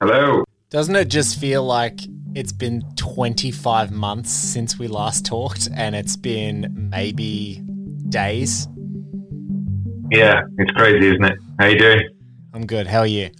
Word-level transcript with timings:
Hello. 0.00 0.44
Doesn't 0.68 0.94
it 0.94 1.08
just 1.08 1.40
feel 1.40 1.64
like 1.64 2.00
it's 2.34 2.52
been 2.52 2.82
25 2.96 3.90
months 3.92 4.30
since 4.30 4.78
we 4.78 4.88
last 4.88 5.24
talked 5.24 5.70
and 5.74 5.96
it's 5.96 6.16
been 6.18 6.90
maybe 6.90 7.62
days? 8.10 8.68
Yeah, 10.10 10.42
it's 10.58 10.70
crazy, 10.72 11.08
isn't 11.08 11.24
it? 11.24 11.38
How 11.58 11.66
you 11.68 11.78
doing? 11.78 12.08
I'm 12.52 12.66
good. 12.66 12.86
How 12.86 13.00
are 13.00 13.06
you? 13.06 13.30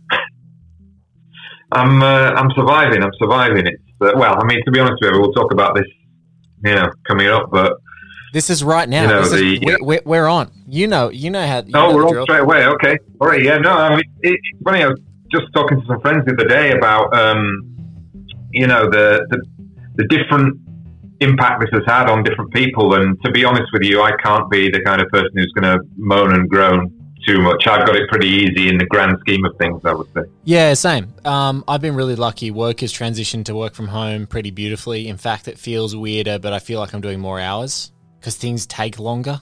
I'm 1.72 2.02
uh, 2.02 2.30
I'm 2.32 2.50
surviving. 2.52 3.02
I'm 3.02 3.12
surviving. 3.18 3.66
It's 3.66 3.82
uh, 4.00 4.12
well, 4.16 4.42
I 4.42 4.46
mean, 4.46 4.64
to 4.64 4.70
be 4.70 4.80
honest 4.80 4.96
with 5.02 5.12
you, 5.12 5.20
we'll 5.20 5.32
talk 5.32 5.52
about 5.52 5.74
this, 5.74 5.86
you 6.64 6.74
know, 6.74 6.88
coming 7.06 7.26
up. 7.26 7.50
But 7.52 7.74
This 8.32 8.48
is 8.48 8.64
right 8.64 8.88
now. 8.88 9.02
You 9.02 9.08
know, 9.08 9.20
This 9.22 9.32
is- 9.32 9.40
the- 9.40 9.60
we're, 9.62 9.78
we're, 9.82 10.02
we're 10.06 10.26
on. 10.26 10.50
You 10.66 10.86
know, 10.86 11.10
you 11.10 11.28
know 11.28 11.46
how. 11.46 11.58
You 11.58 11.72
oh, 11.74 11.90
know 11.90 11.96
we're 11.96 12.14
the 12.14 12.20
on 12.20 12.24
straight 12.24 12.40
away. 12.40 12.64
Okay, 12.64 12.96
all 13.20 13.28
right. 13.28 13.42
Yeah, 13.42 13.58
no, 13.58 13.72
I 13.72 13.90
mean, 13.90 14.04
it, 14.22 14.40
it's 14.42 14.62
funny. 14.64 14.82
I 14.82 14.86
was 14.88 15.00
just 15.32 15.44
talking 15.54 15.80
to 15.80 15.86
some 15.86 16.00
friends 16.00 16.24
the 16.26 16.32
other 16.32 16.48
day 16.48 16.72
about, 16.72 17.16
um, 17.16 17.76
you 18.52 18.66
know, 18.66 18.84
the, 18.90 19.26
the 19.30 19.42
the 19.96 20.04
different 20.08 20.58
impact 21.20 21.60
this 21.62 21.70
has 21.72 21.82
had 21.86 22.10
on 22.10 22.22
different 22.22 22.52
people. 22.52 22.94
And 22.94 23.16
to 23.24 23.30
be 23.32 23.44
honest 23.44 23.72
with 23.72 23.82
you, 23.82 24.02
I 24.02 24.12
can't 24.22 24.50
be 24.50 24.70
the 24.70 24.82
kind 24.82 25.00
of 25.00 25.08
person 25.08 25.30
who's 25.34 25.52
going 25.58 25.78
to 25.78 25.82
moan 25.96 26.34
and 26.34 26.48
groan 26.48 26.92
too 27.26 27.40
much. 27.40 27.66
I've 27.66 27.86
got 27.86 27.96
it 27.96 28.08
pretty 28.10 28.28
easy 28.28 28.68
in 28.68 28.76
the 28.78 28.84
grand 28.86 29.16
scheme 29.20 29.44
of 29.44 29.56
things. 29.58 29.80
I 29.84 29.94
would 29.94 30.06
say. 30.14 30.20
Yeah, 30.44 30.74
same. 30.74 31.14
Um, 31.24 31.64
I've 31.66 31.80
been 31.80 31.96
really 31.96 32.14
lucky. 32.14 32.50
Work 32.50 32.80
has 32.80 32.92
transitioned 32.92 33.46
to 33.46 33.54
work 33.56 33.74
from 33.74 33.88
home 33.88 34.26
pretty 34.26 34.50
beautifully. 34.50 35.08
In 35.08 35.16
fact, 35.16 35.48
it 35.48 35.58
feels 35.58 35.96
weirder, 35.96 36.38
but 36.38 36.52
I 36.52 36.58
feel 36.58 36.78
like 36.78 36.92
I'm 36.92 37.00
doing 37.00 37.18
more 37.18 37.40
hours 37.40 37.92
because 38.20 38.36
things 38.36 38.66
take 38.66 38.98
longer. 38.98 39.40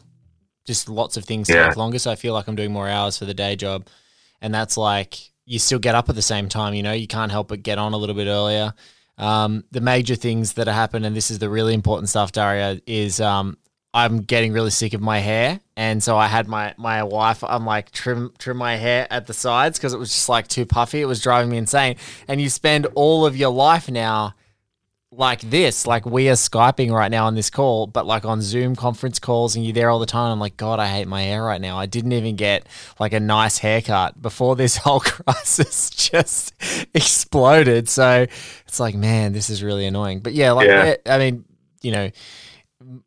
Just 0.64 0.88
lots 0.88 1.16
of 1.16 1.24
things 1.24 1.50
Yeah. 1.50 1.66
take 1.68 1.76
longer. 1.76 1.98
So 1.98 2.10
I 2.10 2.14
feel 2.14 2.32
like 2.32 2.48
I'm 2.48 2.56
doing 2.56 2.72
more 2.72 2.88
hours 2.88 3.18
for 3.18 3.24
the 3.26 3.34
day 3.34 3.56
job. 3.56 3.86
And 4.40 4.54
that's 4.54 4.76
like, 4.76 5.18
you 5.46 5.58
still 5.58 5.78
get 5.78 5.94
up 5.94 6.08
at 6.08 6.14
the 6.14 6.22
same 6.22 6.48
time, 6.48 6.74
you 6.74 6.82
know, 6.82 6.92
you 6.92 7.06
can't 7.06 7.30
help 7.30 7.48
but 7.48 7.62
get 7.62 7.78
on 7.78 7.92
a 7.92 7.96
little 7.96 8.14
bit 8.14 8.26
earlier. 8.26 8.72
Um, 9.18 9.64
the 9.70 9.80
major 9.80 10.14
things 10.16 10.54
that 10.54 10.66
have 10.66 10.76
happened, 10.76 11.06
and 11.06 11.14
this 11.14 11.30
is 11.30 11.38
the 11.38 11.48
really 11.48 11.74
important 11.74 12.08
stuff, 12.08 12.32
Dario, 12.32 12.80
is 12.86 13.20
um, 13.20 13.56
I'm 13.92 14.22
getting 14.22 14.52
really 14.52 14.70
sick 14.70 14.92
of 14.92 15.00
my 15.00 15.20
hair, 15.20 15.60
and 15.76 16.02
so 16.02 16.16
I 16.16 16.26
had 16.26 16.48
my 16.48 16.74
my 16.76 17.04
wife. 17.04 17.44
I'm 17.44 17.64
like 17.64 17.92
trim 17.92 18.32
trim 18.38 18.56
my 18.56 18.74
hair 18.74 19.06
at 19.10 19.28
the 19.28 19.34
sides 19.34 19.78
because 19.78 19.92
it 19.92 19.98
was 19.98 20.10
just 20.10 20.28
like 20.28 20.48
too 20.48 20.66
puffy. 20.66 21.00
It 21.00 21.06
was 21.06 21.22
driving 21.22 21.50
me 21.50 21.58
insane. 21.58 21.96
And 22.26 22.40
you 22.40 22.50
spend 22.50 22.86
all 22.96 23.24
of 23.24 23.36
your 23.36 23.50
life 23.50 23.88
now 23.88 24.34
like 25.16 25.40
this, 25.42 25.86
like 25.86 26.06
we 26.06 26.28
are 26.28 26.34
skyping 26.34 26.90
right 26.90 27.10
now 27.10 27.26
on 27.26 27.34
this 27.34 27.50
call, 27.50 27.86
but 27.86 28.06
like 28.06 28.24
on 28.24 28.42
Zoom 28.42 28.74
conference 28.74 29.18
calls, 29.18 29.56
and 29.56 29.64
you're 29.64 29.74
there 29.74 29.90
all 29.90 29.98
the 29.98 30.06
time. 30.06 30.32
I'm 30.32 30.40
like, 30.40 30.56
God, 30.56 30.80
I 30.80 30.86
hate 30.86 31.08
my 31.08 31.22
hair 31.22 31.42
right 31.42 31.60
now. 31.60 31.78
I 31.78 31.86
didn't 31.86 32.12
even 32.12 32.36
get 32.36 32.66
like 32.98 33.12
a 33.12 33.20
nice 33.20 33.58
haircut 33.58 34.20
before 34.20 34.56
this 34.56 34.76
whole 34.78 35.00
crisis 35.00 35.90
just 35.90 36.54
exploded. 36.94 37.88
So 37.88 38.26
it's 38.66 38.80
like, 38.80 38.94
man, 38.94 39.32
this 39.32 39.50
is 39.50 39.62
really 39.62 39.86
annoying. 39.86 40.20
But 40.20 40.34
yeah, 40.34 40.52
like 40.52 40.68
Yeah. 40.68 40.96
I 41.06 41.18
mean, 41.18 41.44
you 41.82 41.92
know, 41.92 42.10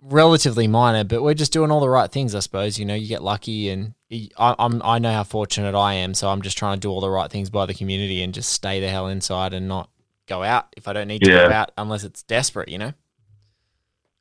relatively 0.02 0.68
minor, 0.68 1.04
but 1.04 1.22
we're 1.22 1.34
just 1.34 1.54
doing 1.54 1.72
all 1.72 1.80
the 1.80 1.90
right 1.90 2.12
things, 2.12 2.34
I 2.36 2.40
suppose. 2.40 2.80
You 2.80 2.86
know, 2.86 2.96
you 2.96 3.08
get 3.08 3.24
lucky, 3.24 3.70
and 3.70 3.94
I, 4.38 4.56
I'm 4.58 4.82
I 4.84 5.00
know 5.00 5.12
how 5.12 5.24
fortunate 5.24 5.76
I 5.76 5.96
am, 5.96 6.14
so 6.14 6.30
I'm 6.30 6.42
just 6.42 6.58
trying 6.58 6.78
to 6.78 6.80
do 6.80 6.90
all 6.90 7.02
the 7.02 7.10
right 7.10 7.30
things 7.30 7.50
by 7.50 7.66
the 7.66 7.74
community 7.74 8.22
and 8.22 8.34
just 8.34 8.52
stay 8.52 8.80
the 8.80 8.90
hell 8.90 9.08
inside 9.08 9.54
and 9.54 9.68
not 9.68 9.90
go 10.28 10.44
out 10.44 10.68
if 10.78 10.88
I 10.88 10.94
don't 10.94 11.08
need 11.08 11.24
to 11.24 11.30
go 11.30 11.50
out 11.50 11.72
unless 11.78 12.04
it's 12.04 12.24
desperate. 12.24 12.70
You 12.70 12.78
know. 12.78 12.94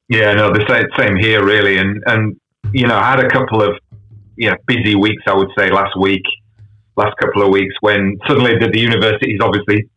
Yeah, 0.09 0.35
no, 0.35 0.53
the 0.53 0.65
same, 0.69 0.87
same 0.97 1.17
here, 1.17 1.45
really. 1.45 1.79
And 1.79 2.03
and 2.07 2.41
you 2.73 2.87
know, 2.87 2.97
I 2.97 3.11
had 3.11 3.21
a 3.21 3.29
couple 3.29 3.63
of 3.63 3.79
you 4.37 4.51
know 4.51 4.57
busy 4.67 4.95
weeks. 4.95 5.23
I 5.27 5.35
would 5.35 5.51
say 5.59 5.71
last 5.71 5.99
week, 5.99 6.23
last 6.97 7.17
couple 7.21 7.43
of 7.43 7.51
weeks, 7.51 7.75
when 7.81 8.19
suddenly 8.27 8.57
the, 8.59 8.69
the 8.69 8.81
universities 8.81 9.41
obviously 9.43 9.89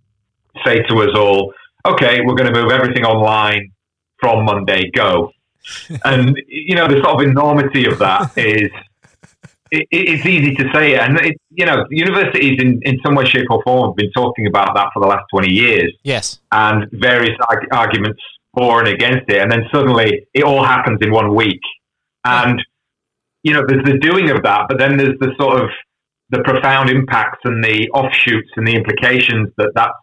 say 0.65 0.81
to 0.83 0.95
us 1.03 1.15
all, 1.15 1.53
"Okay, 1.85 2.19
we're 2.25 2.35
going 2.35 2.51
to 2.51 2.59
move 2.59 2.71
everything 2.71 3.05
online 3.05 3.71
from 4.19 4.45
Monday. 4.45 4.89
Go." 4.91 5.31
and 6.05 6.35
you 6.47 6.75
know, 6.75 6.87
the 6.87 7.01
sort 7.03 7.21
of 7.21 7.27
enormity 7.27 7.85
of 7.85 7.99
that 7.99 8.37
is. 8.37 8.69
It, 9.71 9.87
it's 9.91 10.25
easy 10.25 10.55
to 10.55 10.65
say, 10.73 10.95
and 10.95 11.19
it, 11.19 11.35
you 11.51 11.65
know, 11.65 11.85
universities 11.89 12.59
in, 12.61 12.79
in 12.83 12.99
some 13.05 13.15
way, 13.15 13.25
shape, 13.25 13.45
or 13.49 13.61
form 13.63 13.89
have 13.89 13.95
been 13.95 14.11
talking 14.11 14.47
about 14.47 14.75
that 14.75 14.87
for 14.93 15.01
the 15.01 15.07
last 15.07 15.25
twenty 15.31 15.51
years 15.51 15.93
Yes. 16.03 16.39
and 16.51 16.87
various 16.91 17.37
arg- 17.49 17.67
arguments 17.71 18.21
for 18.57 18.79
and 18.79 18.87
against 18.87 19.29
it, 19.29 19.41
and 19.41 19.51
then 19.51 19.63
suddenly 19.71 20.27
it 20.33 20.43
all 20.43 20.63
happens 20.63 20.99
in 21.01 21.11
one 21.11 21.35
week. 21.35 21.61
And 22.25 22.61
you 23.43 23.53
know, 23.53 23.63
there's 23.67 23.85
the 23.85 23.97
doing 23.99 24.29
of 24.31 24.43
that, 24.43 24.65
but 24.67 24.77
then 24.79 24.97
there's 24.97 25.17
the 25.19 25.31
sort 25.39 25.61
of 25.61 25.69
the 26.29 26.41
profound 26.43 26.89
impacts 26.89 27.39
and 27.45 27.63
the 27.63 27.89
offshoots 27.93 28.49
and 28.55 28.67
the 28.67 28.73
implications 28.73 29.49
that 29.57 29.71
that's 29.75 29.93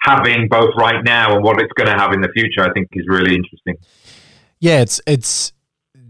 having 0.00 0.48
both 0.48 0.70
right 0.76 1.04
now 1.04 1.34
and 1.34 1.44
what 1.44 1.60
it's 1.62 1.72
going 1.74 1.86
to 1.86 1.94
have 1.96 2.12
in 2.12 2.20
the 2.20 2.28
future. 2.34 2.62
I 2.62 2.72
think 2.72 2.88
is 2.92 3.06
really 3.08 3.34
interesting. 3.34 3.76
Yeah, 4.58 4.80
it's 4.80 5.00
it's 5.06 5.52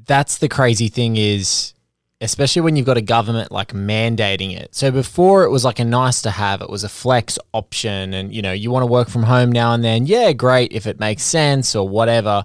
that's 0.07 0.39
the 0.39 0.49
crazy 0.49 0.89
thing 0.89 1.17
is 1.17 1.75
especially 2.23 2.63
when 2.63 2.77
you've 2.77 2.87
got 2.87 2.97
a 2.97 3.03
government 3.03 3.51
like 3.51 3.73
mandating 3.73 4.57
it. 4.57 4.75
So 4.75 4.91
before 4.91 5.45
it 5.45 5.51
was 5.51 5.65
like 5.65 5.81
a 5.81 5.85
nice 5.85 6.23
to 6.23 6.31
have, 6.31 6.63
it 6.63 6.71
was 6.71 6.85
a 6.85 6.89
flex 6.89 7.39
option 7.53 8.15
and 8.15 8.33
you 8.33 8.41
know, 8.41 8.53
you 8.53 8.71
want 8.71 8.83
to 8.83 8.87
work 8.87 9.09
from 9.09 9.25
home 9.25 9.51
now 9.51 9.75
and 9.75 9.83
then. 9.83 10.07
Yeah, 10.07 10.33
great 10.33 10.73
if 10.73 10.87
it 10.87 11.01
makes 11.01 11.23
sense 11.25 11.75
or 11.75 11.89
whatever. 11.89 12.45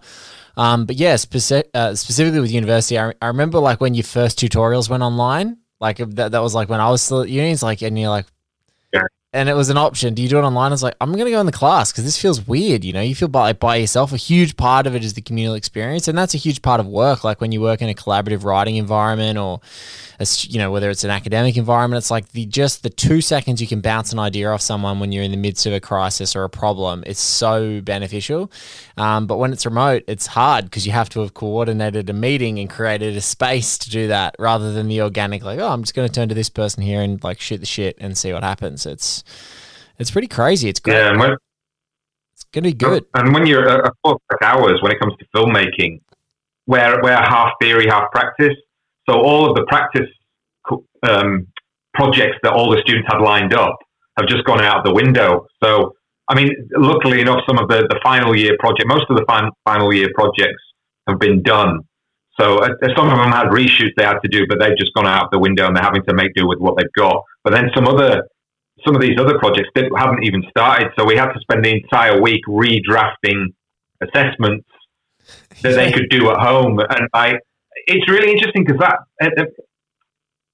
Um, 0.58 0.86
but 0.86 0.96
yeah, 0.96 1.14
uh, 1.14 1.96
specifically 1.96 2.40
with 2.40 2.52
university, 2.52 2.98
I, 2.98 3.14
I 3.22 3.28
remember 3.28 3.60
like 3.60 3.80
when 3.80 3.94
your 3.94 4.04
first 4.04 4.40
tutorials 4.40 4.90
went 4.90 5.04
online, 5.04 5.58
like 5.80 5.98
that, 5.98 6.32
that 6.32 6.42
was 6.42 6.56
like 6.56 6.70
when 6.70 6.82
I 6.82 6.90
was 6.90 7.04
still 7.04 7.22
at 7.22 7.30
uni. 7.30 7.52
It's 7.52 7.64
like, 7.64 7.82
and 7.82 7.98
you're 7.98 8.10
like. 8.10 8.26
And 9.38 9.50
it 9.50 9.54
was 9.54 9.70
an 9.70 9.78
option. 9.78 10.16
Do 10.16 10.24
you 10.24 10.30
do 10.30 10.40
it 10.40 10.42
online? 10.42 10.72
I 10.72 10.74
was 10.74 10.82
like, 10.82 10.96
I'm 11.00 11.12
gonna 11.12 11.30
go 11.30 11.40
in 11.40 11.46
the 11.46 11.52
class 11.52 11.92
because 11.92 12.04
this 12.04 12.20
feels 12.20 12.48
weird. 12.48 12.84
You 12.84 12.92
know, 12.92 13.02
you 13.02 13.14
feel 13.14 13.28
by, 13.28 13.42
like 13.42 13.60
by 13.60 13.76
yourself. 13.76 14.12
A 14.12 14.18
huge 14.18 14.58
part 14.58 14.88
of 14.88 14.96
it 14.96 15.04
is 15.04 15.14
the 15.14 15.22
communal 15.22 15.54
experience, 15.54 16.08
and 16.08 16.18
that's 16.18 16.34
a 16.34 16.40
huge 16.40 16.64
part 16.64 16.80
of 16.80 16.88
work. 16.88 17.24
Like 17.24 17.40
when 17.40 17.52
you 17.52 17.62
work 17.62 17.84
in 17.84 17.88
a 17.88 17.94
collaborative 17.94 18.44
writing 18.44 18.78
environment, 18.78 19.38
or 19.38 19.62
a 20.20 20.26
you 20.42 20.58
know 20.58 20.72
whether 20.72 20.90
it's 20.90 21.04
an 21.04 21.12
academic 21.12 21.56
environment, 21.56 22.00
it's 22.00 22.10
like 22.10 22.30
the 22.30 22.48
just 22.48 22.82
the 22.82 22.90
two 22.90 23.22
seconds 23.22 23.62
you 23.62 23.68
can 23.68 23.80
bounce 23.80 24.12
an 24.12 24.18
idea 24.18 24.50
off 24.50 24.62
someone 24.62 25.00
when 25.00 25.12
you're 25.12 25.24
in 25.24 25.32
the 25.32 25.38
midst 25.38 25.68
of 25.68 25.74
a 25.74 25.80
crisis 25.80 26.36
or 26.36 26.44
a 26.44 26.50
problem. 26.50 27.04
It's 27.06 27.22
so 27.22 27.80
beneficial. 27.82 28.52
Um, 28.98 29.28
but 29.28 29.38
when 29.38 29.54
it's 29.54 29.68
remote, 29.68 30.04
it's 30.08 30.26
hard 30.26 30.66
because 30.66 30.88
you 30.88 30.94
have 30.94 31.10
to 31.10 31.20
have 31.20 31.36
coordinated 31.36 32.10
a 32.10 32.14
meeting 32.14 32.58
and 32.58 32.68
created 32.68 33.16
a 33.16 33.22
space 33.22 33.78
to 33.78 33.92
do 33.92 34.08
that, 34.08 34.36
rather 34.40 34.74
than 34.74 34.88
the 34.88 35.04
organic 35.04 35.44
like, 35.44 35.60
oh, 35.60 35.70
I'm 35.70 35.84
just 35.84 35.94
going 35.94 36.08
to 36.08 36.14
turn 36.14 36.30
to 36.30 36.36
this 36.36 36.50
person 36.50 36.82
here 36.82 37.02
and 37.02 37.24
like 37.24 37.40
shoot 37.40 37.60
the 37.60 37.68
shit 37.68 37.98
and 38.00 38.18
see 38.18 38.34
what 38.34 38.42
happens. 38.42 38.88
It's 38.88 39.24
it's 39.98 40.12
pretty 40.12 40.28
crazy. 40.28 40.70
It's 40.70 40.80
great. 40.80 40.96
Yeah, 40.96 41.18
when, 41.18 41.38
It's 42.34 42.44
gonna 42.52 42.70
be 42.70 42.74
good. 42.74 43.06
And 43.14 43.34
when 43.34 43.46
you're 43.46 43.68
uh, 43.68 43.88
of 43.88 43.94
course 44.04 44.22
like 44.32 44.42
hours 44.42 44.82
when 44.82 44.92
it 44.92 45.00
comes 45.00 45.14
to 45.20 45.26
filmmaking, 45.36 46.02
where 46.66 47.02
where 47.02 47.18
half 47.18 47.54
theory, 47.62 47.88
half 47.88 48.12
practice. 48.12 48.56
So 49.10 49.16
all 49.16 49.50
of 49.50 49.56
the 49.56 49.66
practice 49.66 50.10
um, 51.08 51.48
projects 51.94 52.38
that 52.44 52.54
all 52.54 52.70
the 52.70 52.82
students 52.82 53.08
had 53.12 53.22
lined 53.22 53.54
up 53.54 53.78
have 54.18 54.28
just 54.28 54.44
gone 54.46 54.62
out 54.62 54.84
the 54.84 54.94
window. 54.94 55.48
So 55.64 55.94
I 56.30 56.36
mean, 56.36 56.50
luckily 56.76 57.22
enough, 57.22 57.42
some 57.48 57.58
of 57.58 57.70
the, 57.70 57.88
the 57.90 58.00
final 58.04 58.36
year 58.36 58.58
project, 58.60 58.88
most 58.88 59.06
of 59.10 59.16
the 59.16 59.26
fin- 59.30 59.52
final 59.64 59.94
year 59.94 60.10
projects 60.14 60.62
have 61.08 61.20
been 61.20 61.42
done. 61.42 61.80
So 62.40 62.58
uh, 62.58 62.70
some 62.96 63.10
of 63.10 63.18
them 63.18 63.32
had 63.32 63.48
reshoots 63.48 63.94
they 63.96 64.04
had 64.04 64.20
to 64.20 64.28
do, 64.30 64.46
but 64.48 64.60
they've 64.60 64.78
just 64.78 64.94
gone 64.94 65.08
out 65.08 65.32
the 65.32 65.40
window 65.40 65.66
and 65.66 65.76
they're 65.76 65.84
having 65.84 66.04
to 66.04 66.14
make 66.14 66.34
do 66.36 66.48
with 66.48 66.60
what 66.60 66.78
they've 66.78 66.92
got. 66.96 67.24
But 67.44 67.54
then 67.54 67.70
some 67.74 67.88
other 67.88 68.28
some 68.86 68.96
of 68.96 69.02
these 69.02 69.20
other 69.20 69.38
projects 69.40 69.70
that 69.76 69.90
haven't 69.96 70.24
even 70.24 70.44
started. 70.50 70.92
So 70.98 71.06
we 71.06 71.16
had 71.16 71.32
to 71.34 71.40
spend 71.40 71.66
the 71.66 71.72
entire 71.72 72.22
week 72.22 72.42
redrafting 72.48 73.54
assessments 74.02 74.68
that 75.62 75.76
they 75.76 75.92
could 75.92 76.10
do 76.10 76.30
at 76.30 76.38
home. 76.38 76.80
And 76.80 77.10
I, 77.14 77.36
it's 77.88 78.10
really 78.10 78.32
interesting 78.32 78.64
because 78.66 78.80
that 78.80 79.34
uh, 79.38 79.46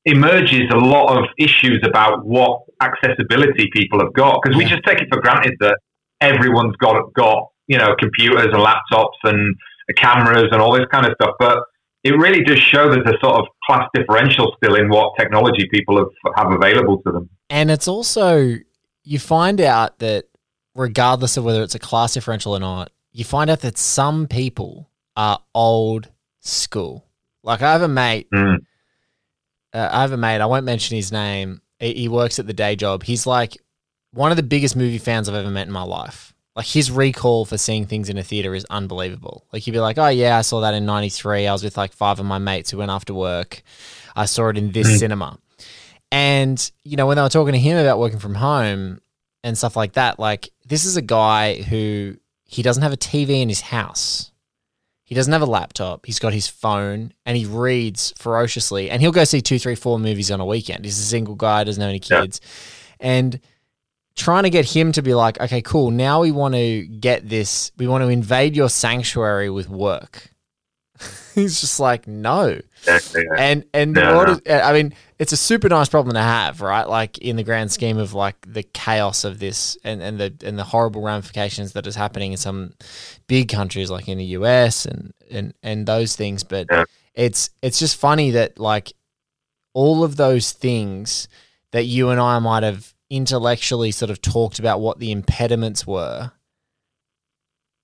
emerges 0.05 0.69
a 0.71 0.77
lot 0.77 1.17
of 1.17 1.25
issues 1.37 1.81
about 1.85 2.25
what 2.25 2.61
accessibility 2.81 3.69
people 3.71 3.99
have 3.99 4.13
got 4.13 4.39
because 4.43 4.57
we 4.57 4.65
just 4.65 4.83
take 4.85 4.99
it 4.99 5.07
for 5.09 5.21
granted 5.21 5.53
that 5.61 5.77
everyone's 6.19 6.75
got 6.77 7.13
got 7.13 7.47
you 7.67 7.77
know 7.77 7.95
computers 7.97 8.47
and 8.51 8.55
laptops 8.55 9.17
and 9.23 9.55
cameras 9.95 10.47
and 10.51 10.61
all 10.61 10.73
this 10.73 10.85
kind 10.91 11.05
of 11.05 11.13
stuff, 11.21 11.35
but 11.39 11.59
it 12.03 12.11
really 12.17 12.43
does 12.43 12.59
show 12.59 12.89
there's 12.89 13.05
a 13.07 13.17
sort 13.23 13.35
of 13.39 13.45
class 13.65 13.87
differential 13.93 14.53
still 14.57 14.75
in 14.75 14.89
what 14.89 15.13
technology 15.19 15.67
people 15.71 15.97
have, 15.97 16.33
have 16.35 16.53
available 16.53 17.01
to 17.03 17.11
them. 17.11 17.29
And 17.49 17.71
it's 17.71 17.87
also 17.87 18.55
you 19.03 19.19
find 19.19 19.59
out 19.61 19.99
that 19.99 20.25
regardless 20.75 21.37
of 21.37 21.43
whether 21.45 21.61
it's 21.63 21.75
a 21.75 21.79
class 21.79 22.13
differential 22.13 22.53
or 22.53 22.59
not, 22.59 22.91
you 23.11 23.23
find 23.23 23.49
out 23.49 23.59
that 23.61 23.77
some 23.77 24.27
people 24.27 24.89
are 25.15 25.39
old 25.53 26.09
school. 26.39 27.05
Like 27.43 27.61
I 27.61 27.71
have 27.73 27.81
a 27.83 27.87
mate, 27.87 28.27
Mm. 28.33 28.57
uh, 29.73 29.89
I 29.91 30.01
have 30.01 30.11
a 30.11 30.17
mate. 30.17 30.41
I 30.41 30.45
won't 30.45 30.65
mention 30.65 30.95
his 30.95 31.11
name. 31.11 31.61
He, 31.79 31.93
he 31.93 32.07
works 32.07 32.39
at 32.39 32.47
the 32.47 32.53
day 32.53 32.75
job. 32.75 33.03
He's 33.03 33.25
like 33.27 33.57
one 34.11 34.31
of 34.31 34.37
the 34.37 34.43
biggest 34.43 34.75
movie 34.75 34.97
fans 34.97 35.27
I've 35.29 35.35
ever 35.35 35.49
met 35.51 35.67
in 35.67 35.73
my 35.73 35.83
life. 35.83 36.32
Like 36.55 36.67
his 36.67 36.91
recall 36.91 37.45
for 37.45 37.57
seeing 37.57 37.85
things 37.87 38.09
in 38.09 38.17
a 38.17 38.23
theater 38.23 38.53
is 38.53 38.65
unbelievable. 38.69 39.45
Like 39.51 39.63
he'd 39.63 39.71
be 39.71 39.79
like, 39.79 39.97
"Oh 39.97 40.07
yeah, 40.09 40.37
I 40.37 40.41
saw 40.41 40.59
that 40.61 40.73
in 40.75 40.85
'93. 40.85 41.47
I 41.47 41.51
was 41.51 41.63
with 41.63 41.77
like 41.77 41.93
five 41.93 42.19
of 42.19 42.25
my 42.27 42.37
mates 42.37 42.69
who 42.71 42.77
went 42.77 42.91
after 42.91 43.13
work. 43.13 43.63
I 44.15 44.25
saw 44.25 44.49
it 44.49 44.57
in 44.57 44.71
this 44.71 44.87
Mhm. 44.87 44.99
cinema." 44.99 45.39
And 46.11 46.71
you 46.83 46.95
know, 46.95 47.07
when 47.07 47.17
they 47.17 47.23
were 47.23 47.29
talking 47.29 47.53
to 47.53 47.59
him 47.59 47.77
about 47.77 47.97
working 47.99 48.19
from 48.19 48.35
home, 48.35 48.99
and 49.43 49.57
stuff 49.57 49.75
like 49.75 49.93
that. 49.93 50.19
Like 50.19 50.49
this 50.65 50.85
is 50.85 50.95
a 50.95 51.01
guy 51.01 51.61
who 51.63 52.15
he 52.45 52.61
doesn't 52.63 52.83
have 52.83 52.93
a 52.93 52.97
TV 52.97 53.41
in 53.41 53.49
his 53.49 53.61
house. 53.61 54.31
He 55.03 55.15
doesn't 55.15 55.33
have 55.33 55.41
a 55.41 55.45
laptop. 55.47 56.05
He's 56.05 56.19
got 56.19 56.33
his 56.33 56.47
phone 56.47 57.11
and 57.25 57.35
he 57.35 57.45
reads 57.45 58.13
ferociously. 58.17 58.89
And 58.89 59.01
he'll 59.01 59.11
go 59.11 59.25
see 59.25 59.41
two, 59.41 59.59
three, 59.59 59.75
four 59.75 59.99
movies 59.99 60.31
on 60.31 60.39
a 60.39 60.45
weekend. 60.45 60.85
He's 60.85 60.97
a 60.97 61.03
single 61.03 61.35
guy, 61.35 61.65
doesn't 61.65 61.81
have 61.81 61.89
any 61.89 61.99
kids. 61.99 62.39
Yeah. 62.41 63.05
And 63.07 63.39
trying 64.15 64.43
to 64.43 64.49
get 64.49 64.65
him 64.65 64.91
to 64.91 65.01
be 65.01 65.13
like, 65.13 65.39
okay, 65.39 65.61
cool. 65.61 65.91
Now 65.91 66.21
we 66.21 66.31
want 66.31 66.55
to 66.55 66.85
get 66.85 67.27
this. 67.27 67.71
We 67.77 67.87
want 67.87 68.03
to 68.03 68.09
invade 68.09 68.55
your 68.55 68.69
sanctuary 68.69 69.49
with 69.49 69.69
work. 69.69 70.29
He's 71.35 71.59
just 71.61 71.79
like, 71.79 72.07
no. 72.07 72.59
Exactly. 72.81 73.25
And 73.37 73.65
and 73.73 73.93
no, 73.93 74.25
no. 74.25 74.39
I 74.47 74.73
mean, 74.73 74.93
it's 75.17 75.31
a 75.31 75.37
super 75.37 75.69
nice 75.69 75.89
problem 75.89 76.13
to 76.15 76.21
have, 76.21 76.61
right? 76.61 76.87
Like 76.87 77.17
in 77.17 77.37
the 77.37 77.43
grand 77.43 77.71
scheme 77.71 77.97
of 77.97 78.13
like 78.13 78.35
the 78.45 78.63
chaos 78.63 79.23
of 79.23 79.39
this 79.39 79.77
and, 79.83 80.01
and 80.01 80.19
the 80.19 80.33
and 80.43 80.59
the 80.59 80.63
horrible 80.63 81.01
ramifications 81.01 81.73
that 81.73 81.87
is 81.87 81.95
happening 81.95 82.31
in 82.31 82.37
some 82.37 82.73
big 83.27 83.49
countries 83.49 83.89
like 83.89 84.07
in 84.07 84.17
the 84.17 84.25
US 84.25 84.85
and 84.85 85.13
and 85.31 85.53
and 85.63 85.85
those 85.87 86.15
things. 86.15 86.43
But 86.43 86.67
yeah. 86.69 86.83
it's 87.15 87.49
it's 87.61 87.79
just 87.79 87.95
funny 87.95 88.31
that 88.31 88.59
like 88.59 88.93
all 89.73 90.03
of 90.03 90.17
those 90.17 90.51
things 90.51 91.27
that 91.71 91.85
you 91.85 92.09
and 92.09 92.19
I 92.19 92.37
might 92.39 92.63
have 92.63 92.92
intellectually 93.09 93.91
sort 93.91 94.09
of 94.11 94.21
talked 94.21 94.59
about 94.59 94.81
what 94.81 94.99
the 94.99 95.11
impediments 95.11 95.85
were. 95.85 96.31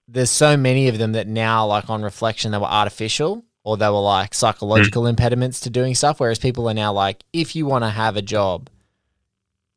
There's 0.07 0.31
so 0.31 0.57
many 0.57 0.87
of 0.87 0.97
them 0.97 1.11
that 1.11 1.27
now, 1.27 1.67
like 1.67 1.89
on 1.89 2.01
reflection, 2.01 2.51
they 2.51 2.57
were 2.57 2.65
artificial 2.65 3.45
or 3.63 3.77
they 3.77 3.87
were 3.87 4.01
like 4.01 4.33
psychological 4.33 5.03
mm. 5.03 5.09
impediments 5.09 5.59
to 5.61 5.69
doing 5.69 5.93
stuff. 5.93 6.19
Whereas 6.19 6.39
people 6.39 6.67
are 6.67 6.73
now 6.73 6.91
like, 6.91 7.23
if 7.31 7.55
you 7.55 7.65
want 7.65 7.83
to 7.83 7.89
have 7.89 8.17
a 8.17 8.21
job 8.21 8.69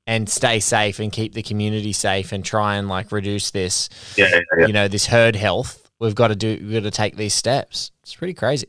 and 0.06 0.28
stay 0.28 0.58
safe 0.58 0.98
and 0.98 1.12
keep 1.12 1.34
the 1.34 1.42
community 1.42 1.92
safe 1.92 2.32
and 2.32 2.44
try 2.44 2.76
and 2.76 2.88
like 2.88 3.12
reduce 3.12 3.50
this, 3.50 3.90
yeah, 4.16 4.28
yeah, 4.30 4.40
yeah. 4.58 4.66
you 4.66 4.72
know, 4.72 4.88
this 4.88 5.06
herd 5.06 5.36
health, 5.36 5.90
we've 5.98 6.14
got 6.14 6.28
to 6.28 6.36
do, 6.36 6.58
we've 6.62 6.72
got 6.72 6.84
to 6.84 6.90
take 6.90 7.16
these 7.16 7.34
steps. 7.34 7.92
It's 8.02 8.14
pretty 8.14 8.34
crazy. 8.34 8.68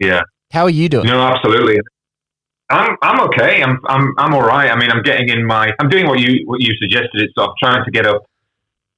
Yeah. 0.00 0.22
How 0.50 0.64
are 0.64 0.70
you 0.70 0.88
doing? 0.88 1.06
No, 1.06 1.20
absolutely. 1.20 1.80
I'm 2.70 2.96
I'm 3.02 3.20
okay. 3.28 3.62
I'm 3.62 3.78
I'm 3.86 4.14
I'm 4.18 4.34
all 4.34 4.42
right. 4.42 4.70
I 4.70 4.76
mean, 4.76 4.90
I'm 4.90 5.02
getting 5.02 5.28
in 5.28 5.44
my. 5.44 5.72
I'm 5.78 5.88
doing 5.88 6.06
what 6.06 6.18
you 6.18 6.42
what 6.46 6.60
you 6.60 6.74
suggested. 6.80 7.10
It's 7.14 7.34
sort 7.34 7.50
of 7.50 7.54
trying 7.62 7.84
to 7.84 7.90
get 7.90 8.06
up 8.06 8.22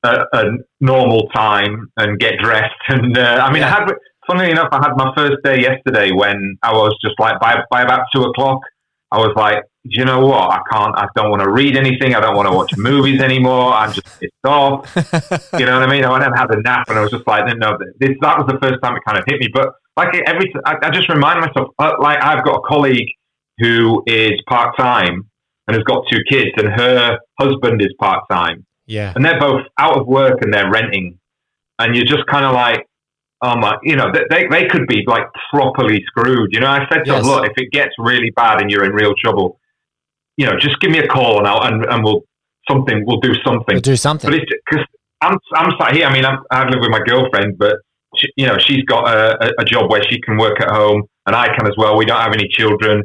a, 0.04 0.24
a 0.32 0.44
normal 0.80 1.28
time 1.34 1.90
and 1.96 2.18
get 2.18 2.38
dressed. 2.38 2.74
And 2.88 3.18
uh, 3.18 3.42
I 3.42 3.52
mean, 3.52 3.62
yeah. 3.62 3.74
I 3.74 3.80
had 3.80 3.92
funnily 4.26 4.50
enough, 4.50 4.68
I 4.72 4.76
had 4.76 4.96
my 4.96 5.12
first 5.16 5.36
day 5.44 5.60
yesterday 5.60 6.12
when 6.12 6.56
I 6.62 6.72
was 6.72 6.96
just 7.02 7.18
like 7.18 7.40
by 7.40 7.56
by 7.70 7.82
about 7.82 8.02
two 8.14 8.22
o'clock, 8.22 8.60
I 9.10 9.18
was 9.18 9.32
like, 9.36 9.62
you 9.84 10.04
know 10.04 10.20
what? 10.20 10.50
I 10.52 10.60
can't. 10.70 10.96
I 10.96 11.06
don't 11.14 11.30
want 11.30 11.42
to 11.42 11.50
read 11.50 11.76
anything. 11.76 12.14
I 12.14 12.20
don't 12.20 12.36
want 12.36 12.48
to 12.48 12.54
watch 12.54 12.72
movies 12.76 13.20
anymore. 13.20 13.72
I'm 13.72 13.92
just 13.92 14.06
pissed 14.20 14.32
off. 14.44 14.90
you 15.58 15.66
know 15.66 15.78
what 15.78 15.88
I 15.88 15.90
mean? 15.90 16.04
I 16.04 16.10
went 16.10 16.24
and 16.24 16.36
had 16.36 16.50
a 16.50 16.60
nap, 16.62 16.88
and 16.88 16.98
I 16.98 17.02
was 17.02 17.10
just 17.10 17.26
like, 17.26 17.44
no, 17.56 17.78
this 17.98 18.10
that 18.20 18.38
was 18.38 18.46
the 18.46 18.58
first 18.60 18.82
time 18.82 18.96
it 18.96 19.02
kind 19.06 19.18
of 19.18 19.24
hit 19.26 19.40
me. 19.40 19.48
But 19.52 19.74
like 19.96 20.14
every, 20.26 20.52
I, 20.64 20.76
I 20.82 20.90
just 20.90 21.08
remind 21.08 21.40
myself, 21.40 21.70
uh, 21.78 21.92
like 22.00 22.22
I've 22.22 22.44
got 22.44 22.56
a 22.56 22.62
colleague 22.68 23.08
who 23.58 24.02
is 24.06 24.32
part 24.48 24.76
time 24.76 25.28
and 25.66 25.76
has 25.76 25.84
got 25.84 26.04
two 26.10 26.20
kids, 26.28 26.50
and 26.56 26.68
her 26.68 27.18
husband 27.40 27.82
is 27.82 27.92
part 27.98 28.24
time. 28.30 28.64
Yeah, 28.86 29.12
and 29.14 29.24
they're 29.24 29.40
both 29.40 29.62
out 29.78 29.98
of 29.98 30.06
work 30.06 30.38
and 30.42 30.52
they're 30.52 30.70
renting, 30.70 31.18
and 31.78 31.96
you're 31.96 32.04
just 32.04 32.26
kind 32.26 32.44
of 32.44 32.52
like, 32.52 32.86
oh 33.42 33.56
my, 33.56 33.76
you 33.82 33.96
know, 33.96 34.12
they 34.30 34.46
they 34.48 34.66
could 34.66 34.86
be 34.86 35.02
like 35.06 35.24
properly 35.52 36.02
screwed. 36.06 36.50
You 36.52 36.60
know, 36.60 36.68
I 36.68 36.86
said 36.90 37.04
to 37.04 37.12
yes. 37.12 37.22
them, 37.22 37.26
look, 37.26 37.46
if 37.46 37.52
it 37.56 37.72
gets 37.72 37.94
really 37.98 38.30
bad 38.30 38.60
and 38.60 38.70
you're 38.70 38.84
in 38.84 38.92
real 38.92 39.14
trouble, 39.22 39.58
you 40.36 40.46
know, 40.46 40.52
just 40.58 40.78
give 40.80 40.90
me 40.90 40.98
a 40.98 41.08
call 41.08 41.38
and 41.38 41.48
I'll 41.48 41.62
and, 41.62 41.84
and 41.84 42.04
we'll 42.04 42.22
something 42.70 43.04
we'll 43.06 43.20
do 43.20 43.34
something. 43.44 43.74
We'll 43.74 43.80
do 43.80 43.96
something. 43.96 44.30
But 44.30 44.40
it's 44.40 44.52
because 44.70 44.86
I'm 45.20 45.38
I'm 45.54 45.72
sat 45.80 45.94
here. 45.94 46.06
I 46.06 46.12
mean, 46.12 46.24
I'm, 46.24 46.38
I 46.50 46.64
live 46.68 46.80
with 46.80 46.90
my 46.90 47.00
girlfriend, 47.00 47.58
but 47.58 47.76
she, 48.16 48.28
you 48.36 48.46
know, 48.46 48.58
she's 48.58 48.84
got 48.84 49.08
a, 49.08 49.52
a 49.58 49.64
job 49.64 49.90
where 49.90 50.02
she 50.08 50.20
can 50.20 50.36
work 50.36 50.60
at 50.60 50.70
home, 50.70 51.04
and 51.26 51.34
I 51.34 51.48
can 51.56 51.66
as 51.66 51.74
well. 51.76 51.96
We 51.96 52.04
don't 52.04 52.20
have 52.20 52.32
any 52.32 52.48
children. 52.48 53.02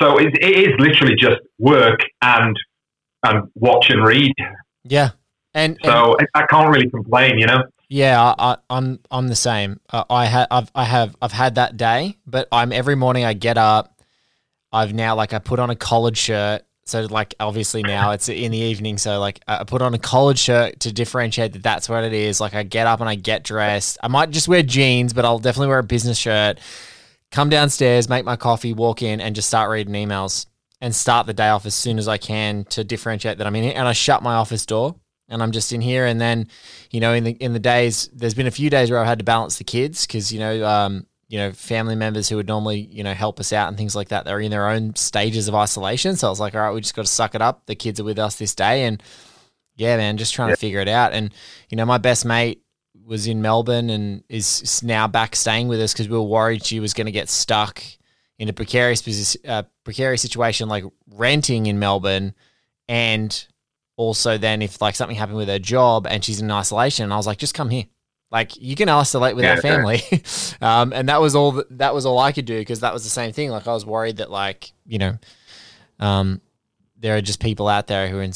So 0.00 0.18
it, 0.18 0.34
it 0.40 0.68
is 0.68 0.74
literally 0.78 1.14
just 1.16 1.40
work 1.58 2.00
and 2.22 2.56
and 3.22 3.48
watch 3.54 3.90
and 3.90 4.04
read. 4.04 4.34
Yeah, 4.84 5.10
and 5.54 5.78
so 5.84 6.16
and, 6.18 6.28
I 6.34 6.46
can't 6.46 6.70
really 6.70 6.90
complain, 6.90 7.38
you 7.38 7.46
know. 7.46 7.62
Yeah, 7.88 8.34
I, 8.38 8.52
am 8.52 8.58
I'm, 8.70 9.00
I'm 9.10 9.28
the 9.28 9.36
same. 9.36 9.80
Uh, 9.90 10.04
I 10.10 10.26
have 10.26 10.48
I've 10.50 10.70
I 10.74 10.84
have 10.84 11.16
I've 11.22 11.32
had 11.32 11.56
that 11.56 11.76
day, 11.76 12.16
but 12.26 12.48
I'm 12.50 12.72
every 12.72 12.96
morning 12.96 13.24
I 13.24 13.34
get 13.34 13.56
up. 13.56 14.02
I've 14.72 14.92
now 14.92 15.14
like 15.14 15.32
I 15.32 15.38
put 15.38 15.58
on 15.58 15.70
a 15.70 15.76
collared 15.76 16.16
shirt. 16.16 16.62
So 16.86 17.02
like 17.02 17.34
obviously 17.40 17.82
now 17.82 18.10
it's 18.10 18.28
in 18.28 18.52
the 18.52 18.58
evening. 18.58 18.98
So 18.98 19.18
like 19.20 19.40
I 19.48 19.64
put 19.64 19.80
on 19.80 19.94
a 19.94 19.98
collared 19.98 20.38
shirt 20.38 20.80
to 20.80 20.92
differentiate 20.92 21.52
that 21.54 21.62
that's 21.62 21.88
what 21.88 22.04
it 22.04 22.12
is. 22.12 22.40
Like 22.40 22.54
I 22.54 22.62
get 22.62 22.86
up 22.86 23.00
and 23.00 23.08
I 23.08 23.14
get 23.14 23.42
dressed. 23.44 23.96
I 24.02 24.08
might 24.08 24.30
just 24.30 24.48
wear 24.48 24.62
jeans, 24.62 25.14
but 25.14 25.24
I'll 25.24 25.38
definitely 25.38 25.68
wear 25.68 25.78
a 25.78 25.84
business 25.84 26.18
shirt 26.18 26.58
come 27.34 27.48
downstairs, 27.48 28.08
make 28.08 28.24
my 28.24 28.36
coffee, 28.36 28.72
walk 28.72 29.02
in, 29.02 29.20
and 29.20 29.34
just 29.34 29.48
start 29.48 29.68
reading 29.68 29.94
emails 29.94 30.46
and 30.80 30.94
start 30.94 31.26
the 31.26 31.34
day 31.34 31.48
off 31.48 31.66
as 31.66 31.74
soon 31.74 31.98
as 31.98 32.06
I 32.06 32.16
can 32.16 32.64
to 32.66 32.84
differentiate 32.84 33.38
that 33.38 33.46
I'm 33.46 33.56
in 33.56 33.64
here. 33.64 33.72
And 33.74 33.88
I 33.88 33.92
shut 33.92 34.22
my 34.22 34.34
office 34.34 34.64
door 34.64 34.94
and 35.28 35.42
I'm 35.42 35.50
just 35.50 35.72
in 35.72 35.80
here. 35.80 36.06
And 36.06 36.20
then, 36.20 36.46
you 36.92 37.00
know, 37.00 37.12
in 37.12 37.24
the 37.24 37.32
in 37.32 37.52
the 37.52 37.58
days, 37.58 38.08
there's 38.12 38.34
been 38.34 38.46
a 38.46 38.52
few 38.52 38.70
days 38.70 38.88
where 38.88 39.00
I've 39.00 39.08
had 39.08 39.18
to 39.18 39.24
balance 39.24 39.58
the 39.58 39.64
kids 39.64 40.06
because 40.06 40.32
you 40.32 40.38
know, 40.38 40.64
um, 40.64 41.06
you 41.26 41.38
know, 41.38 41.50
family 41.50 41.96
members 41.96 42.28
who 42.28 42.36
would 42.36 42.46
normally 42.46 42.78
you 42.78 43.02
know 43.02 43.14
help 43.14 43.40
us 43.40 43.52
out 43.52 43.66
and 43.66 43.76
things 43.76 43.96
like 43.96 44.10
that. 44.10 44.24
They're 44.24 44.38
in 44.38 44.52
their 44.52 44.68
own 44.68 44.94
stages 44.94 45.48
of 45.48 45.56
isolation. 45.56 46.14
So 46.14 46.28
I 46.28 46.30
was 46.30 46.38
like, 46.38 46.54
all 46.54 46.60
right, 46.60 46.72
we 46.72 46.82
just 46.82 46.94
got 46.94 47.04
to 47.04 47.10
suck 47.10 47.34
it 47.34 47.42
up. 47.42 47.66
The 47.66 47.74
kids 47.74 47.98
are 47.98 48.04
with 48.04 48.20
us 48.20 48.36
this 48.36 48.54
day, 48.54 48.84
and 48.84 49.02
yeah, 49.74 49.96
man, 49.96 50.18
just 50.18 50.34
trying 50.34 50.50
yeah. 50.50 50.54
to 50.54 50.60
figure 50.60 50.80
it 50.80 50.88
out. 50.88 51.12
And 51.12 51.34
you 51.68 51.76
know, 51.76 51.84
my 51.84 51.98
best 51.98 52.24
mate 52.24 52.63
was 53.06 53.26
in 53.26 53.42
Melbourne 53.42 53.90
and 53.90 54.24
is 54.28 54.82
now 54.82 55.06
back 55.06 55.36
staying 55.36 55.68
with 55.68 55.80
us 55.80 55.92
because 55.92 56.08
we 56.08 56.16
were 56.16 56.22
worried 56.22 56.64
she 56.64 56.80
was 56.80 56.94
going 56.94 57.06
to 57.06 57.12
get 57.12 57.28
stuck 57.28 57.82
in 58.38 58.48
a 58.48 58.52
precarious 58.52 59.36
uh, 59.46 59.62
precarious 59.84 60.22
situation 60.22 60.68
like 60.68 60.84
renting 61.14 61.66
in 61.66 61.78
Melbourne 61.78 62.34
and 62.88 63.46
also 63.96 64.38
then 64.38 64.62
if 64.62 64.80
like 64.80 64.94
something 64.94 65.16
happened 65.16 65.36
with 65.36 65.48
her 65.48 65.58
job 65.58 66.06
and 66.06 66.24
she's 66.24 66.40
in 66.40 66.50
isolation 66.50 67.12
I 67.12 67.16
was 67.16 67.26
like 67.26 67.38
just 67.38 67.54
come 67.54 67.70
here. 67.70 67.84
Like 68.30 68.60
you 68.60 68.74
can 68.74 68.88
isolate 68.88 69.36
with 69.36 69.44
yeah, 69.44 69.52
our 69.52 69.60
family. 69.60 70.02
Um, 70.60 70.92
and 70.92 71.08
that 71.08 71.20
was 71.20 71.34
all 71.34 71.52
that, 71.52 71.78
that 71.78 71.94
was 71.94 72.06
all 72.06 72.18
I 72.18 72.32
could 72.32 72.46
do 72.46 72.58
because 72.58 72.80
that 72.80 72.94
was 72.94 73.04
the 73.04 73.10
same 73.10 73.32
thing. 73.32 73.50
Like 73.50 73.68
I 73.68 73.74
was 73.74 73.84
worried 73.84 74.16
that 74.16 74.30
like 74.30 74.72
you 74.86 74.98
know 74.98 75.18
um, 76.00 76.40
there 77.04 77.18
are 77.18 77.20
just 77.20 77.38
people 77.38 77.68
out 77.68 77.86
there 77.86 78.08
who 78.08 78.16
are 78.16 78.22
in 78.22 78.32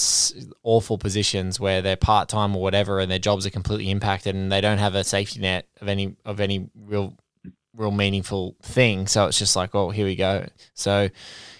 awful 0.62 0.98
positions 0.98 1.58
where 1.58 1.80
they're 1.80 1.96
part 1.96 2.28
time 2.28 2.54
or 2.54 2.60
whatever, 2.60 3.00
and 3.00 3.10
their 3.10 3.18
jobs 3.18 3.46
are 3.46 3.50
completely 3.50 3.90
impacted, 3.90 4.34
and 4.34 4.52
they 4.52 4.60
don't 4.60 4.76
have 4.76 4.94
a 4.94 5.02
safety 5.04 5.40
net 5.40 5.66
of 5.80 5.88
any 5.88 6.16
of 6.26 6.38
any 6.38 6.68
real 6.76 7.16
real 7.74 7.90
meaningful 7.90 8.56
thing. 8.60 9.06
So 9.06 9.24
it's 9.26 9.38
just 9.38 9.56
like, 9.56 9.74
oh, 9.74 9.88
here 9.88 10.04
we 10.04 10.16
go. 10.16 10.44
So, 10.74 11.08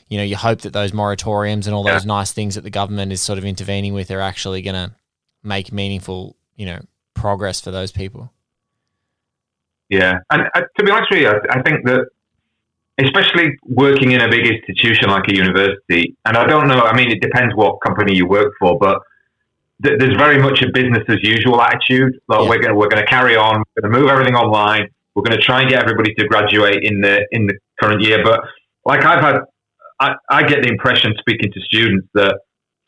you 0.09 0.19
know, 0.19 0.23
you 0.23 0.37
hope 0.37 0.61
that 0.61 0.75
those 0.75 0.93
moratoriums 0.93 1.65
and 1.65 1.75
all 1.75 1.83
those 1.83 2.05
yeah. 2.05 2.09
nice 2.09 2.33
things 2.33 2.57
that 2.57 2.61
the 2.61 2.69
government 2.69 3.11
is 3.11 3.23
sort 3.23 3.39
of 3.39 3.47
intervening 3.47 3.95
with 3.95 4.11
are 4.11 4.21
actually 4.21 4.61
going 4.61 4.75
to 4.75 4.95
make 5.43 5.73
meaningful, 5.73 6.37
you 6.57 6.67
know, 6.67 6.81
progress 7.15 7.59
for 7.59 7.71
those 7.71 7.91
people. 7.91 8.35
Yeah, 9.89 10.19
and 10.31 10.43
uh, 10.55 10.61
to 10.77 10.85
be 10.85 10.91
honest 10.91 11.11
with 11.11 11.21
you, 11.21 11.29
I, 11.29 11.59
I 11.59 11.63
think 11.63 11.87
that 11.87 12.05
especially 12.99 13.57
working 13.65 14.13
in 14.13 14.21
a 14.21 14.29
big 14.29 14.47
institution 14.47 15.09
like 15.09 15.29
a 15.29 15.35
university. 15.35 16.17
And 16.25 16.37
I 16.37 16.47
don't 16.47 16.67
know, 16.69 16.81
I 16.81 16.97
mean, 16.97 17.11
it 17.11 17.21
depends 17.21 17.55
what 17.55 17.79
company 17.87 18.17
you 18.17 18.27
work 18.27 18.53
for, 18.59 18.79
but 18.79 18.99
th- 19.85 19.99
there's 19.99 20.17
very 20.17 20.41
much 20.41 20.63
a 20.63 20.71
business 20.73 21.05
as 21.09 21.19
usual 21.23 21.61
attitude. 21.61 22.19
Like 22.29 22.43
yeah. 22.43 22.49
we're 22.49 22.63
going 22.63 22.77
we're 22.77 22.89
going 22.89 23.05
to 23.05 23.11
carry 23.11 23.37
on, 23.37 23.63
we're 23.77 23.83
going 23.83 23.95
to 23.95 24.01
move 24.01 24.11
everything 24.11 24.35
online. 24.35 24.89
We're 25.15 25.23
going 25.23 25.39
to 25.39 25.45
try 25.45 25.63
and 25.63 25.71
get 25.71 25.83
everybody 25.83 26.15
to 26.15 26.27
graduate 26.29 26.83
in 26.83 27.01
the 27.01 27.27
in 27.33 27.47
the 27.47 27.55
current 27.81 28.03
year. 28.03 28.23
But 28.23 28.41
like 28.85 29.05
I've 29.05 29.21
had, 29.21 29.41
I, 30.01 30.15
I 30.31 30.43
get 30.45 30.63
the 30.63 30.69
impression 30.69 31.15
speaking 31.19 31.53
to 31.53 31.61
students 31.63 32.07
that 32.15 32.39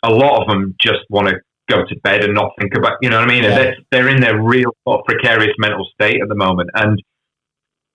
a 0.04 0.10
lot 0.10 0.40
of 0.40 0.48
them 0.48 0.74
just 0.80 1.00
want 1.08 1.28
to 1.28 1.36
go 1.68 1.84
to 1.84 1.96
bed 2.02 2.24
and 2.24 2.34
not 2.34 2.50
think 2.58 2.74
about, 2.74 2.94
you 3.00 3.10
know 3.10 3.20
what 3.20 3.28
I 3.28 3.32
mean? 3.32 3.44
Yeah. 3.44 3.50
And 3.50 3.58
they're, 3.58 3.76
they're 3.90 4.08
in 4.08 4.20
their 4.20 4.40
real 4.42 4.74
sort 4.84 5.00
of 5.00 5.06
precarious 5.06 5.54
mental 5.58 5.86
state 5.94 6.20
at 6.22 6.28
the 6.28 6.34
moment. 6.34 6.70
And 6.74 7.00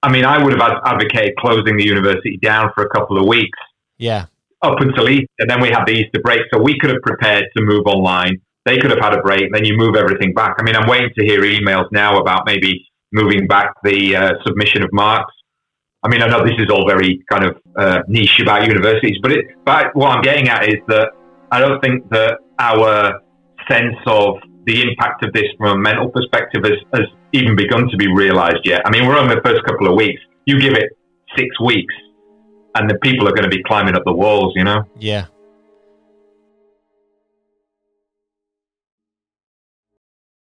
I 0.05 0.11
mean, 0.11 0.23
I 0.23 0.41
would 0.41 0.53
have 0.53 0.61
advocated 0.85 1.35
closing 1.37 1.77
the 1.77 1.83
university 1.83 2.37
down 2.37 2.69
for 2.75 2.83
a 2.83 2.89
couple 2.89 3.17
of 3.17 3.25
weeks. 3.27 3.57
Yeah. 3.97 4.27
Up 4.61 4.79
until 4.79 5.09
Easter, 5.09 5.25
and 5.39 5.49
then 5.49 5.59
we 5.59 5.69
had 5.69 5.85
the 5.85 5.93
Easter 5.93 6.21
break, 6.23 6.41
so 6.53 6.61
we 6.61 6.77
could 6.77 6.91
have 6.91 7.01
prepared 7.01 7.45
to 7.57 7.63
move 7.63 7.87
online. 7.87 8.39
They 8.65 8.77
could 8.77 8.91
have 8.91 8.99
had 8.99 9.15
a 9.15 9.21
break, 9.21 9.41
and 9.41 9.53
then 9.53 9.65
you 9.65 9.75
move 9.75 9.95
everything 9.95 10.33
back. 10.33 10.57
I 10.59 10.63
mean, 10.63 10.75
I'm 10.75 10.87
waiting 10.87 11.09
to 11.17 11.25
hear 11.25 11.41
emails 11.41 11.91
now 11.91 12.19
about 12.19 12.43
maybe 12.45 12.85
moving 13.13 13.47
back 13.47 13.73
the 13.83 14.15
uh, 14.15 14.31
submission 14.45 14.83
of 14.83 14.89
marks. 14.93 15.33
I 16.03 16.07
mean, 16.07 16.21
I 16.21 16.27
know 16.27 16.43
this 16.43 16.59
is 16.59 16.69
all 16.69 16.87
very 16.87 17.23
kind 17.31 17.45
of 17.45 17.57
uh, 17.75 18.01
niche 18.07 18.39
about 18.41 18.67
universities, 18.67 19.17
but 19.23 19.31
it, 19.31 19.45
but 19.65 19.95
what 19.95 20.11
I'm 20.11 20.21
getting 20.21 20.49
at 20.49 20.69
is 20.69 20.81
that 20.87 21.13
I 21.51 21.59
don't 21.59 21.81
think 21.81 22.07
that 22.11 22.37
our 22.59 23.21
sense 23.67 23.97
of 24.05 24.35
the 24.65 24.81
impact 24.81 25.23
of 25.23 25.33
this 25.33 25.45
from 25.57 25.79
a 25.79 25.81
mental 25.81 26.09
perspective 26.09 26.63
has, 26.63 26.79
has 26.93 27.07
even 27.33 27.55
begun 27.55 27.87
to 27.89 27.97
be 27.97 28.11
realized 28.11 28.63
yet. 28.63 28.81
I 28.85 28.89
mean, 28.89 29.07
we're 29.07 29.17
on 29.17 29.27
the 29.27 29.41
first 29.43 29.63
couple 29.65 29.87
of 29.87 29.95
weeks. 29.95 30.21
You 30.45 30.59
give 30.59 30.73
it 30.73 30.89
six 31.37 31.59
weeks, 31.59 31.93
and 32.75 32.89
the 32.89 32.97
people 32.99 33.27
are 33.27 33.33
going 33.33 33.49
to 33.49 33.55
be 33.55 33.63
climbing 33.63 33.95
up 33.95 34.03
the 34.05 34.13
walls, 34.13 34.53
you 34.55 34.63
know? 34.63 34.83
Yeah. 34.97 35.25